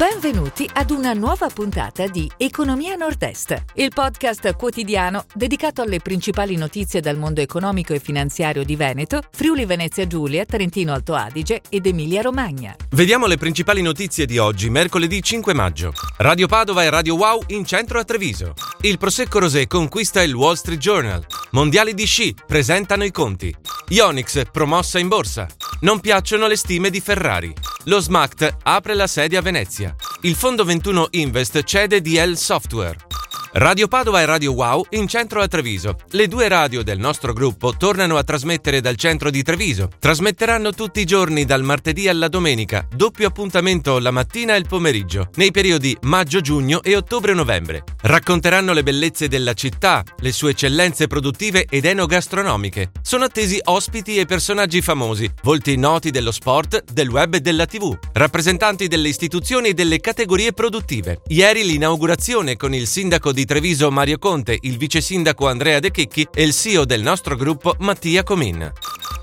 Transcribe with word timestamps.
Benvenuti 0.00 0.66
ad 0.72 0.92
una 0.92 1.12
nuova 1.12 1.48
puntata 1.48 2.06
di 2.06 2.26
Economia 2.38 2.96
Nord-Est, 2.96 3.64
il 3.74 3.90
podcast 3.92 4.56
quotidiano 4.56 5.26
dedicato 5.34 5.82
alle 5.82 5.98
principali 5.98 6.56
notizie 6.56 7.02
dal 7.02 7.18
mondo 7.18 7.42
economico 7.42 7.92
e 7.92 7.98
finanziario 7.98 8.64
di 8.64 8.76
Veneto, 8.76 9.20
Friuli 9.30 9.66
Venezia 9.66 10.06
Giulia, 10.06 10.46
Trentino 10.46 10.94
Alto 10.94 11.12
Adige 11.12 11.60
ed 11.68 11.84
Emilia 11.84 12.22
Romagna. 12.22 12.74
Vediamo 12.92 13.26
le 13.26 13.36
principali 13.36 13.82
notizie 13.82 14.24
di 14.24 14.38
oggi, 14.38 14.70
mercoledì 14.70 15.22
5 15.22 15.52
maggio. 15.52 15.92
Radio 16.16 16.46
Padova 16.46 16.82
e 16.82 16.88
Radio 16.88 17.16
Wow 17.16 17.42
in 17.48 17.66
centro 17.66 17.98
a 17.98 18.04
Treviso. 18.04 18.54
Il 18.80 18.96
Prosecco 18.96 19.38
Rosé 19.38 19.66
conquista 19.66 20.22
il 20.22 20.32
Wall 20.32 20.54
Street 20.54 20.80
Journal. 20.80 21.26
Mondiali 21.50 21.92
di 21.92 22.06
sci 22.06 22.34
presentano 22.46 23.04
i 23.04 23.10
conti. 23.10 23.54
Ionix 23.88 24.44
promossa 24.50 24.98
in 24.98 25.08
borsa. 25.08 25.46
Non 25.80 26.00
piacciono 26.00 26.46
le 26.46 26.56
stime 26.56 26.88
di 26.88 27.00
Ferrari. 27.00 27.52
Lo 27.84 27.98
SMACT 27.98 28.56
apre 28.64 28.94
la 28.94 29.06
sede 29.06 29.38
a 29.38 29.40
Venezia. 29.40 29.94
Il 30.22 30.34
Fondo 30.34 30.64
21 30.64 31.08
Invest 31.12 31.62
cede 31.62 32.02
DL 32.02 32.34
Software. 32.34 33.09
Radio 33.52 33.88
Padova 33.88 34.20
e 34.20 34.26
Radio 34.26 34.52
Wow 34.52 34.86
in 34.90 35.08
centro 35.08 35.42
a 35.42 35.48
Treviso. 35.48 35.96
Le 36.10 36.28
due 36.28 36.46
radio 36.46 36.84
del 36.84 37.00
nostro 37.00 37.32
gruppo 37.32 37.74
tornano 37.76 38.16
a 38.16 38.22
trasmettere 38.22 38.80
dal 38.80 38.94
centro 38.94 39.28
di 39.28 39.42
Treviso. 39.42 39.88
Trasmetteranno 39.98 40.72
tutti 40.72 41.00
i 41.00 41.04
giorni 41.04 41.44
dal 41.44 41.64
martedì 41.64 42.06
alla 42.06 42.28
domenica, 42.28 42.86
doppio 42.94 43.26
appuntamento 43.26 43.98
la 43.98 44.12
mattina 44.12 44.54
e 44.54 44.58
il 44.58 44.68
pomeriggio, 44.68 45.30
nei 45.34 45.50
periodi 45.50 45.96
maggio-giugno 46.02 46.80
e 46.80 46.94
ottobre-novembre. 46.94 47.82
Racconteranno 48.02 48.72
le 48.72 48.84
bellezze 48.84 49.26
della 49.26 49.54
città, 49.54 50.04
le 50.20 50.30
sue 50.30 50.50
eccellenze 50.50 51.08
produttive 51.08 51.66
ed 51.68 51.86
enogastronomiche. 51.86 52.92
Sono 53.02 53.24
attesi 53.24 53.60
ospiti 53.64 54.16
e 54.18 54.26
personaggi 54.26 54.80
famosi, 54.80 55.28
volti 55.42 55.74
noti 55.76 56.12
dello 56.12 56.30
sport, 56.30 56.84
del 56.92 57.08
web 57.08 57.34
e 57.34 57.40
della 57.40 57.66
TV, 57.66 57.98
rappresentanti 58.12 58.86
delle 58.86 59.08
istituzioni 59.08 59.70
e 59.70 59.74
delle 59.74 59.98
categorie 59.98 60.52
produttive. 60.52 61.22
Ieri 61.26 61.64
l'inaugurazione 61.64 62.56
con 62.56 62.74
il 62.74 62.86
sindaco 62.86 63.32
di 63.32 63.38
di 63.40 63.46
Treviso 63.46 63.90
Mario 63.90 64.18
Conte, 64.18 64.58
il 64.60 64.76
vice 64.76 65.00
sindaco 65.00 65.48
Andrea 65.48 65.78
De 65.78 65.90
Chicchi 65.90 66.28
e 66.30 66.42
il 66.42 66.52
CEO 66.52 66.84
del 66.84 67.00
nostro 67.00 67.36
gruppo 67.36 67.74
Mattia 67.78 68.22
Comin. 68.22 68.70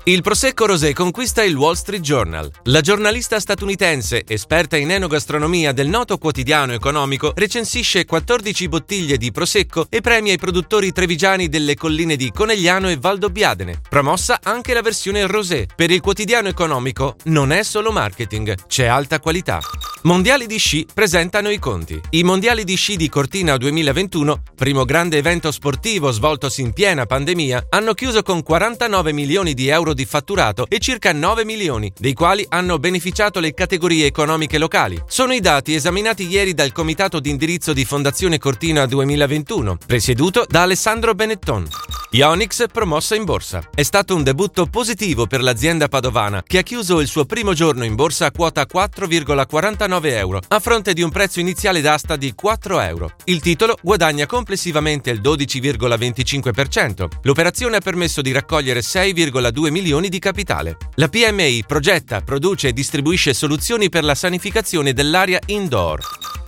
Il 0.08 0.22
Prosecco 0.22 0.64
Rosé 0.64 0.94
conquista 0.94 1.42
il 1.42 1.54
Wall 1.54 1.74
Street 1.74 2.00
Journal. 2.00 2.50
La 2.62 2.80
giornalista 2.80 3.38
statunitense, 3.38 4.24
esperta 4.26 4.78
in 4.78 4.90
enogastronomia 4.90 5.72
del 5.72 5.88
noto 5.88 6.16
quotidiano 6.16 6.72
economico, 6.72 7.32
recensisce 7.34 8.06
14 8.06 8.68
bottiglie 8.68 9.18
di 9.18 9.30
Prosecco 9.30 9.86
e 9.90 10.00
premia 10.00 10.32
i 10.32 10.38
produttori 10.38 10.92
trevigiani 10.92 11.50
delle 11.50 11.74
colline 11.74 12.16
di 12.16 12.32
Conegliano 12.32 12.88
e 12.88 12.96
Valdobbiadene. 12.96 13.82
Promossa 13.86 14.40
anche 14.42 14.72
la 14.72 14.80
versione 14.80 15.26
Rosé. 15.26 15.66
Per 15.76 15.90
il 15.90 16.00
quotidiano 16.00 16.48
economico 16.48 17.16
non 17.24 17.52
è 17.52 17.62
solo 17.62 17.92
marketing, 17.92 18.54
c'è 18.66 18.86
alta 18.86 19.20
qualità. 19.20 19.60
Mondiali 20.04 20.46
di 20.46 20.56
sci 20.56 20.86
presentano 20.94 21.50
i 21.50 21.58
conti. 21.58 22.00
I 22.10 22.22
Mondiali 22.22 22.64
di 22.64 22.76
sci 22.76 22.96
di 22.96 23.10
Cortina 23.10 23.58
2021, 23.58 24.42
primo 24.54 24.86
grande 24.86 25.18
evento 25.18 25.50
sportivo 25.50 26.12
svoltosi 26.12 26.62
in 26.62 26.72
piena 26.72 27.04
pandemia, 27.04 27.66
hanno 27.68 27.92
chiuso 27.92 28.22
con 28.22 28.42
49 28.42 29.12
milioni 29.12 29.52
di 29.52 29.68
euro 29.68 29.96
di 29.98 30.04
fatturato 30.04 30.66
e 30.68 30.78
circa 30.78 31.12
9 31.12 31.44
milioni, 31.44 31.92
dei 31.98 32.14
quali 32.14 32.46
hanno 32.50 32.78
beneficiato 32.78 33.40
le 33.40 33.52
categorie 33.52 34.06
economiche 34.06 34.56
locali. 34.56 35.02
Sono 35.08 35.32
i 35.32 35.40
dati 35.40 35.74
esaminati 35.74 36.28
ieri 36.28 36.54
dal 36.54 36.70
Comitato 36.70 37.18
di 37.18 37.30
indirizzo 37.30 37.72
di 37.72 37.84
Fondazione 37.84 38.38
Cortina 38.38 38.86
2021, 38.86 39.78
presieduto 39.84 40.46
da 40.48 40.62
Alessandro 40.62 41.16
Benetton. 41.16 41.87
Ionix 42.10 42.64
promossa 42.72 43.14
in 43.16 43.24
borsa. 43.24 43.62
È 43.74 43.82
stato 43.82 44.14
un 44.14 44.22
debutto 44.22 44.64
positivo 44.64 45.26
per 45.26 45.42
l'azienda 45.42 45.88
padovana, 45.88 46.42
che 46.42 46.56
ha 46.56 46.62
chiuso 46.62 47.00
il 47.00 47.06
suo 47.06 47.26
primo 47.26 47.52
giorno 47.52 47.84
in 47.84 47.94
borsa 47.96 48.24
a 48.24 48.30
quota 48.30 48.66
4,49 48.66 50.06
euro, 50.16 50.40
a 50.48 50.58
fronte 50.58 50.94
di 50.94 51.02
un 51.02 51.10
prezzo 51.10 51.38
iniziale 51.38 51.82
d'asta 51.82 52.16
di 52.16 52.32
4 52.34 52.80
euro. 52.80 53.10
Il 53.24 53.40
titolo 53.40 53.76
guadagna 53.82 54.24
complessivamente 54.24 55.10
il 55.10 55.20
12,25%. 55.20 57.08
L'operazione 57.22 57.76
ha 57.76 57.80
permesso 57.80 58.22
di 58.22 58.32
raccogliere 58.32 58.80
6,2 58.80 59.70
milioni 59.70 60.08
di 60.08 60.18
capitale. 60.18 60.78
La 60.94 61.08
PMI 61.08 61.64
progetta, 61.66 62.22
produce 62.22 62.68
e 62.68 62.72
distribuisce 62.72 63.34
soluzioni 63.34 63.90
per 63.90 64.04
la 64.04 64.14
sanificazione 64.14 64.94
dell'aria 64.94 65.40
indoor. 65.44 66.00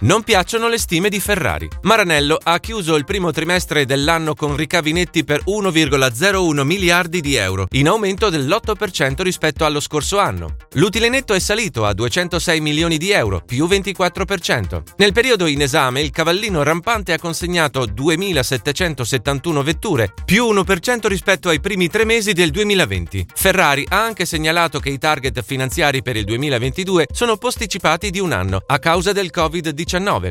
Non 0.02 0.22
piacciono 0.22 0.68
le 0.68 0.78
stime 0.78 1.10
di 1.10 1.20
Ferrari. 1.20 1.68
Maranello 1.82 2.38
ha 2.42 2.58
chiuso 2.58 2.96
il 2.96 3.04
primo 3.04 3.32
trimestre 3.32 3.84
dell'anno 3.84 4.32
con 4.34 4.56
ricavi 4.56 4.92
netti 4.92 5.24
per 5.24 5.42
1,01 5.44 6.62
miliardi 6.62 7.20
di 7.20 7.34
euro, 7.34 7.66
in 7.72 7.86
aumento 7.86 8.30
dell'8% 8.30 9.20
rispetto 9.20 9.66
allo 9.66 9.78
scorso 9.78 10.18
anno. 10.18 10.56
L'utile 10.74 11.10
netto 11.10 11.34
è 11.34 11.38
salito 11.38 11.84
a 11.84 11.92
206 11.92 12.60
milioni 12.62 12.96
di 12.96 13.10
euro, 13.10 13.42
più 13.44 13.66
24%. 13.66 14.82
Nel 14.96 15.12
periodo 15.12 15.44
in 15.44 15.60
esame 15.60 16.00
il 16.00 16.10
cavallino 16.10 16.62
rampante 16.62 17.12
ha 17.12 17.18
consegnato 17.18 17.84
2.771 17.84 19.62
vetture, 19.62 20.14
più 20.24 20.46
1% 20.46 21.08
rispetto 21.08 21.50
ai 21.50 21.60
primi 21.60 21.88
tre 21.88 22.06
mesi 22.06 22.32
del 22.32 22.50
2020. 22.52 23.26
Ferrari 23.34 23.84
ha 23.90 24.02
anche 24.02 24.24
segnalato 24.24 24.78
che 24.78 24.88
i 24.88 24.98
target 24.98 25.42
finanziari 25.42 26.00
per 26.00 26.16
il 26.16 26.24
2022 26.24 27.08
sono 27.12 27.36
posticipati 27.36 28.08
di 28.08 28.18
un 28.18 28.32
anno 28.32 28.62
a 28.66 28.78
causa 28.78 29.12
del 29.12 29.30
Covid-19 29.30 29.88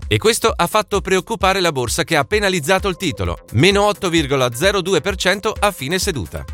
e 0.07 0.17
questo 0.17 0.53
ha 0.55 0.67
fatto 0.67 1.01
preoccupare 1.01 1.59
la 1.59 1.71
borsa 1.71 2.03
che 2.03 2.15
ha 2.15 2.23
penalizzato 2.23 2.87
il 2.87 2.95
titolo, 2.95 3.39
meno 3.53 3.89
8,02% 3.89 5.51
a 5.59 5.71
fine 5.71 5.99
seduta. 5.99 6.45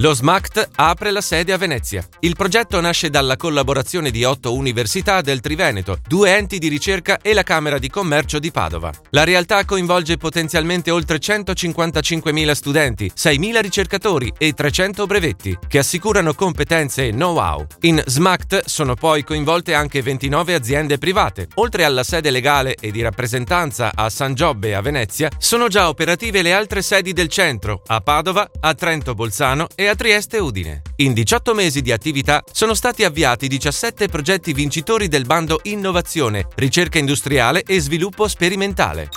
Lo 0.00 0.14
SMACT 0.14 0.68
apre 0.76 1.10
la 1.10 1.20
sede 1.20 1.52
a 1.52 1.56
Venezia. 1.56 2.06
Il 2.20 2.36
progetto 2.36 2.80
nasce 2.80 3.10
dalla 3.10 3.36
collaborazione 3.36 4.12
di 4.12 4.22
otto 4.22 4.54
università 4.54 5.22
del 5.22 5.40
Triveneto, 5.40 5.98
due 6.06 6.36
enti 6.36 6.58
di 6.58 6.68
ricerca 6.68 7.18
e 7.20 7.32
la 7.32 7.42
Camera 7.42 7.78
di 7.78 7.90
Commercio 7.90 8.38
di 8.38 8.52
Padova. 8.52 8.92
La 9.10 9.24
realtà 9.24 9.64
coinvolge 9.64 10.16
potenzialmente 10.16 10.92
oltre 10.92 11.18
155.000 11.18 12.52
studenti, 12.52 13.10
6.000 13.12 13.60
ricercatori 13.60 14.32
e 14.38 14.52
300 14.52 15.04
brevetti, 15.06 15.58
che 15.66 15.78
assicurano 15.78 16.32
competenze 16.32 17.08
e 17.08 17.10
know-how. 17.10 17.66
In 17.80 18.00
SMACT 18.06 18.66
sono 18.66 18.94
poi 18.94 19.24
coinvolte 19.24 19.74
anche 19.74 20.00
29 20.00 20.54
aziende 20.54 20.98
private. 20.98 21.48
Oltre 21.54 21.82
alla 21.82 22.04
sede 22.04 22.30
legale 22.30 22.76
e 22.78 22.92
di 22.92 23.02
rappresentanza 23.02 23.90
a 23.92 24.08
San 24.10 24.34
Giobbe 24.34 24.76
a 24.76 24.80
Venezia, 24.80 25.28
sono 25.38 25.66
già 25.66 25.88
operative 25.88 26.42
le 26.42 26.52
altre 26.52 26.82
sedi 26.82 27.12
del 27.12 27.26
centro, 27.26 27.82
a 27.88 28.00
Padova, 28.00 28.48
a 28.60 28.74
Trento 28.74 29.14
Bolzano 29.14 29.66
e 29.74 29.86
a 29.87 29.87
Trieste 29.94 30.38
Udine. 30.38 30.82
In 30.96 31.12
18 31.12 31.54
mesi 31.54 31.82
di 31.82 31.92
attività 31.92 32.42
sono 32.50 32.74
stati 32.74 33.04
avviati 33.04 33.48
17 33.48 34.08
progetti 34.08 34.52
vincitori 34.52 35.08
del 35.08 35.24
bando 35.24 35.60
Innovazione, 35.64 36.46
Ricerca 36.56 36.98
Industriale 36.98 37.62
e 37.62 37.80
Sviluppo 37.80 38.28
Sperimentale. 38.28 39.08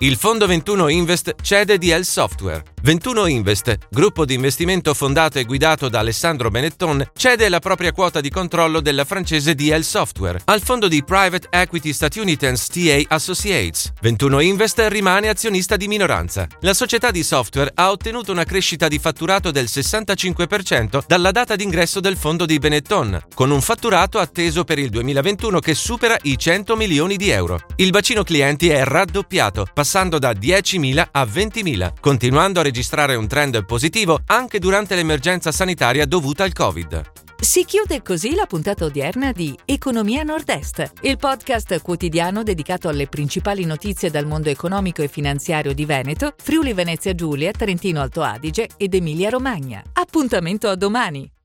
Il 0.00 0.16
Fondo 0.18 0.46
21 0.46 0.88
Invest 0.88 1.36
cede 1.40 1.78
di 1.78 1.90
L 1.90 2.04
Software. 2.04 2.62
21 2.82 3.26
Invest, 3.26 3.78
gruppo 3.90 4.24
di 4.26 4.34
investimento 4.34 4.92
fondato 4.94 5.38
e 5.38 5.44
guidato 5.44 5.88
da 5.88 6.00
Alessandro 6.00 6.50
Benetton, 6.50 7.04
cede 7.16 7.48
la 7.48 7.58
propria 7.58 7.92
quota 7.92 8.20
di 8.20 8.28
controllo 8.28 8.80
della 8.80 9.04
francese 9.04 9.54
DL 9.54 9.80
Software 9.80 10.40
al 10.44 10.60
fondo 10.60 10.86
di 10.86 11.02
private 11.02 11.48
equity 11.50 11.92
Statunitense 11.92 12.68
TA 12.70 13.14
Associates. 13.14 13.90
21 14.02 14.40
Invest 14.40 14.86
rimane 14.88 15.28
azionista 15.28 15.76
di 15.76 15.88
minoranza. 15.88 16.46
La 16.60 16.74
società 16.74 17.10
di 17.10 17.24
software 17.24 17.72
ha 17.74 17.90
ottenuto 17.90 18.30
una 18.30 18.44
crescita 18.44 18.88
di 18.88 18.98
fatturato 18.98 19.50
del 19.50 19.64
65% 19.64 21.04
dalla 21.08 21.32
data 21.32 21.56
d'ingresso 21.56 22.00
del 22.00 22.16
fondo 22.18 22.44
di 22.44 22.58
Benetton, 22.58 23.20
con 23.34 23.50
un 23.50 23.62
fatturato 23.62 24.18
atteso 24.18 24.62
per 24.62 24.78
il 24.78 24.90
2021 24.90 25.58
che 25.58 25.74
supera 25.74 26.16
i 26.22 26.38
100 26.38 26.76
milioni 26.76 27.16
di 27.16 27.30
euro. 27.30 27.58
Il 27.76 27.90
bacino 27.90 28.22
clienti 28.22 28.68
è 28.68 28.84
raddoppiato, 28.84 29.66
passando 29.86 30.18
da 30.18 30.32
10.000 30.32 31.06
a 31.12 31.22
20.000, 31.22 31.92
continuando 32.00 32.58
a 32.58 32.62
registrare 32.64 33.14
un 33.14 33.28
trend 33.28 33.64
positivo 33.64 34.18
anche 34.26 34.58
durante 34.58 34.96
l'emergenza 34.96 35.52
sanitaria 35.52 36.04
dovuta 36.06 36.42
al 36.42 36.52
Covid. 36.52 37.02
Si 37.38 37.64
chiude 37.64 38.02
così 38.02 38.34
la 38.34 38.46
puntata 38.46 38.84
odierna 38.84 39.30
di 39.30 39.56
Economia 39.64 40.24
Nord-Est, 40.24 40.90
il 41.02 41.18
podcast 41.18 41.80
quotidiano 41.82 42.42
dedicato 42.42 42.88
alle 42.88 43.06
principali 43.06 43.64
notizie 43.64 44.10
dal 44.10 44.26
mondo 44.26 44.48
economico 44.48 45.02
e 45.02 45.08
finanziario 45.08 45.72
di 45.72 45.84
Veneto, 45.84 46.34
Friuli 46.36 46.72
Venezia 46.72 47.14
Giulia, 47.14 47.52
Trentino 47.52 48.00
Alto 48.00 48.22
Adige 48.22 48.68
ed 48.76 48.92
Emilia 48.92 49.28
Romagna. 49.28 49.84
Appuntamento 49.92 50.66
a 50.66 50.74
domani! 50.74 51.35